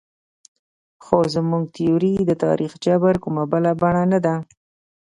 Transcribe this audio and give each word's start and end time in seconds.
خو 1.03 1.17
زموږ 1.35 1.63
تیوري 1.75 2.13
د 2.25 2.31
تاریخ 2.43 2.71
جبر 2.85 3.15
کومه 3.23 3.43
بله 3.51 3.71
بڼه 3.81 4.03
نه 4.11 4.19
ده. 4.25 4.35